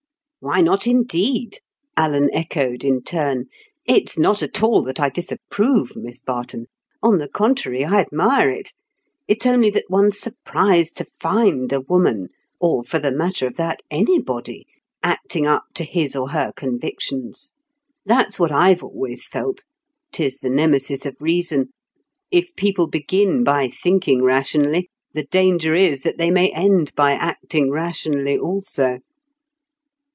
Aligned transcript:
"Why 0.43 0.59
not, 0.59 0.87
indeed?" 0.87 1.59
Alan 1.95 2.33
echoed 2.33 2.83
in 2.83 3.03
turn. 3.03 3.45
"It's 3.85 4.17
not 4.17 4.41
at 4.41 4.63
all 4.63 4.81
that 4.81 4.99
I 4.99 5.09
disapprove, 5.09 5.95
Miss 5.95 6.17
Barton; 6.19 6.65
on 7.03 7.19
the 7.19 7.27
contrary, 7.27 7.85
I 7.85 7.99
admire 7.99 8.49
it; 8.49 8.71
it's 9.27 9.45
only 9.45 9.69
that 9.69 9.85
one's 9.87 10.17
surprised 10.19 10.97
to 10.97 11.05
find 11.05 11.71
a 11.71 11.79
woman, 11.81 12.29
or 12.59 12.83
for 12.83 12.97
the 12.97 13.11
matter 13.11 13.45
of 13.45 13.53
that 13.57 13.81
anybody, 13.91 14.65
acting 15.03 15.45
up 15.45 15.65
to 15.75 15.83
his 15.83 16.15
or 16.15 16.31
her 16.31 16.51
convictions. 16.55 17.51
That's 18.03 18.39
what 18.39 18.51
I've 18.51 18.81
always 18.83 19.27
felt; 19.27 19.63
'tis 20.11 20.37
the 20.39 20.49
Nemesis 20.49 21.05
of 21.05 21.15
reason; 21.19 21.69
if 22.31 22.55
people 22.55 22.87
begin 22.87 23.43
by 23.43 23.67
thinking 23.67 24.23
rationally, 24.23 24.89
the 25.13 25.23
danger 25.27 25.75
is 25.75 26.01
that 26.01 26.17
they 26.17 26.31
may 26.31 26.49
end 26.49 26.93
by 26.95 27.11
acting 27.11 27.69
rationally 27.69 28.35
also." 28.39 28.97